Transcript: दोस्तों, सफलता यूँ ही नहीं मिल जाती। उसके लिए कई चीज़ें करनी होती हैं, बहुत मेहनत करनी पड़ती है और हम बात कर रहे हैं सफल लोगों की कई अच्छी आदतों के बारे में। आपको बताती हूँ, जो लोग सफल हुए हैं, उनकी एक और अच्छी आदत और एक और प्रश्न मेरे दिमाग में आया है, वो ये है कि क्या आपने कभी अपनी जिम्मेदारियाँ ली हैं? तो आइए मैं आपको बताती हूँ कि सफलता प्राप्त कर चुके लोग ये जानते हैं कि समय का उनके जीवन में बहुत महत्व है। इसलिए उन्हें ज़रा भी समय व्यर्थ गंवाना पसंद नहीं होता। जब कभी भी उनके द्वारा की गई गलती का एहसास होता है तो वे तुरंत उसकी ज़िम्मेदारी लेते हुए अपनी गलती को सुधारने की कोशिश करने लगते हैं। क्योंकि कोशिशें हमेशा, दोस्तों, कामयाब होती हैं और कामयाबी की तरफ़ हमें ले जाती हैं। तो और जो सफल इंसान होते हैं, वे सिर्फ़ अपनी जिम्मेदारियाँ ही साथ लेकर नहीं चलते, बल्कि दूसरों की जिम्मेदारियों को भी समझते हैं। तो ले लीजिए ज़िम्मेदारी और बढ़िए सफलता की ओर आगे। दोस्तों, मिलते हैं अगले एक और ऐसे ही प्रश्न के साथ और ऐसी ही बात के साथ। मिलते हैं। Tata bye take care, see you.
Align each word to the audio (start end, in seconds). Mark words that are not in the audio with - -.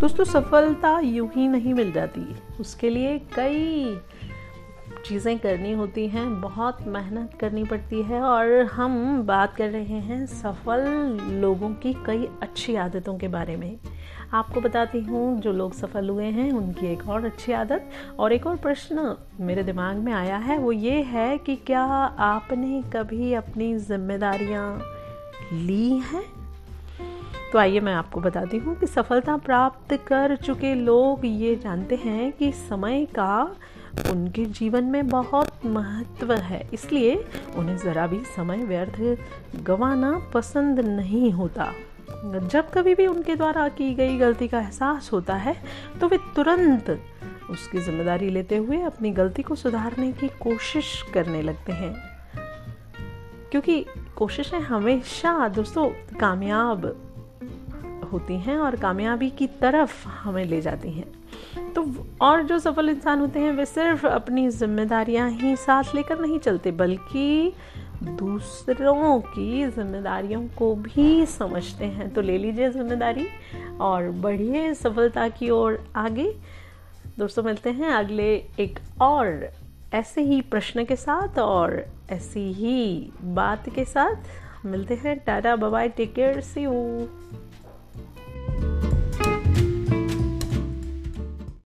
दोस्तों, 0.00 0.24
सफलता 0.24 0.98
यूँ 1.00 1.28
ही 1.36 1.46
नहीं 1.48 1.74
मिल 1.74 1.92
जाती। 1.92 2.20
उसके 2.60 2.88
लिए 2.90 3.18
कई 3.18 3.98
चीज़ें 5.06 5.38
करनी 5.38 5.72
होती 5.72 6.06
हैं, 6.08 6.40
बहुत 6.40 6.82
मेहनत 6.86 7.34
करनी 7.40 7.64
पड़ती 7.64 8.02
है 8.02 8.20
और 8.20 8.62
हम 8.62 9.22
बात 9.22 9.56
कर 9.56 9.70
रहे 9.70 10.00
हैं 10.00 10.26
सफल 10.26 10.84
लोगों 11.40 11.70
की 11.70 11.92
कई 12.06 12.28
अच्छी 12.42 12.74
आदतों 12.76 13.16
के 13.18 13.28
बारे 13.28 13.56
में। 13.56 13.78
आपको 14.32 14.60
बताती 14.60 15.00
हूँ, 15.00 15.40
जो 15.40 15.52
लोग 15.52 15.72
सफल 15.72 16.08
हुए 16.08 16.24
हैं, 16.24 16.50
उनकी 16.52 16.86
एक 16.86 17.08
और 17.08 17.24
अच्छी 17.24 17.52
आदत 17.52 17.90
और 18.18 18.32
एक 18.32 18.46
और 18.46 18.56
प्रश्न 18.56 19.16
मेरे 19.40 19.62
दिमाग 19.62 19.96
में 19.96 20.12
आया 20.12 20.36
है, 20.36 20.58
वो 20.58 20.72
ये 20.72 21.02
है 21.02 21.38
कि 21.38 21.56
क्या 21.56 21.82
आपने 21.82 22.82
कभी 22.92 23.32
अपनी 23.34 23.78
जिम्मेदारियाँ 23.78 24.80
ली 25.52 25.90
हैं? 25.90 26.35
तो 27.52 27.58
आइए 27.58 27.80
मैं 27.80 27.92
आपको 27.94 28.20
बताती 28.20 28.58
हूँ 28.58 28.74
कि 28.76 28.86
सफलता 28.86 29.36
प्राप्त 29.36 29.92
कर 30.08 30.34
चुके 30.36 30.74
लोग 30.74 31.24
ये 31.24 31.54
जानते 31.56 31.96
हैं 31.96 32.32
कि 32.32 32.50
समय 32.52 33.04
का 33.14 33.56
उनके 34.10 34.44
जीवन 34.46 34.84
में 34.84 35.06
बहुत 35.08 35.64
महत्व 35.66 36.32
है। 36.32 36.60
इसलिए 36.74 37.14
उन्हें 37.56 37.76
ज़रा 37.78 38.06
भी 38.06 38.18
समय 38.36 38.64
व्यर्थ 38.64 39.62
गंवाना 39.64 40.12
पसंद 40.34 40.80
नहीं 40.80 41.30
होता। 41.32 41.72
जब 42.48 42.70
कभी 42.70 42.94
भी 42.94 43.06
उनके 43.06 43.34
द्वारा 43.36 43.68
की 43.68 43.94
गई 43.94 44.18
गलती 44.18 44.48
का 44.48 44.60
एहसास 44.60 45.10
होता 45.12 45.34
है 45.36 45.56
तो 46.00 46.08
वे 46.08 46.18
तुरंत 46.36 46.90
उसकी 47.50 47.78
ज़िम्मेदारी 47.78 48.30
लेते 48.30 48.56
हुए 48.56 48.80
अपनी 48.82 49.10
गलती 49.12 49.42
को 49.42 49.54
सुधारने 49.54 50.12
की 50.12 50.28
कोशिश 50.42 51.02
करने 51.14 51.42
लगते 51.42 51.72
हैं। 51.72 51.94
क्योंकि 53.50 53.84
कोशिशें 54.16 54.58
हमेशा, 54.60 55.48
दोस्तों, 55.48 55.88
कामयाब 56.20 57.05
होती 58.12 58.34
हैं 58.34 58.58
और 58.58 58.76
कामयाबी 58.76 59.30
की 59.30 59.46
तरफ़ 59.46 60.08
हमें 60.08 60.44
ले 60.44 60.60
जाती 60.60 60.90
हैं। 60.90 61.12
तो 61.72 62.06
और 62.20 62.42
जो 62.42 62.58
सफल 62.58 62.88
इंसान 62.88 63.20
होते 63.20 63.40
हैं, 63.40 63.52
वे 63.52 63.66
सिर्फ़ 63.66 64.06
अपनी 64.06 64.50
जिम्मेदारियाँ 64.50 65.30
ही 65.30 65.56
साथ 65.56 65.84
लेकर 65.94 66.18
नहीं 66.18 66.38
चलते, 66.38 66.70
बल्कि 66.70 67.52
दूसरों 68.02 69.20
की 69.20 69.70
जिम्मेदारियों 69.70 70.46
को 70.58 70.74
भी 70.74 71.26
समझते 71.26 71.84
हैं। 71.84 72.14
तो 72.14 72.20
ले 72.20 72.38
लीजिए 72.38 72.70
ज़िम्मेदारी 72.70 73.26
और 73.80 74.10
बढ़िए 74.10 74.74
सफलता 74.74 75.28
की 75.28 75.50
ओर 75.50 75.92
आगे। 75.96 76.36
दोस्तों, 77.18 77.42
मिलते 77.42 77.70
हैं 77.70 77.90
अगले 77.90 78.34
एक 78.60 78.78
और 79.00 79.50
ऐसे 79.94 80.22
ही 80.22 80.40
प्रश्न 80.40 80.84
के 80.84 80.96
साथ 80.96 81.38
और 81.38 81.86
ऐसी 82.10 82.52
ही 82.52 83.10
बात 83.24 83.68
के 83.68 83.84
साथ। 83.84 84.14
मिलते 84.66 84.94
हैं। 84.94 85.18
Tata 85.18 85.56
bye 85.56 85.88
take 85.88 86.14
care, 86.14 86.40
see 86.40 86.60
you. 86.60 87.08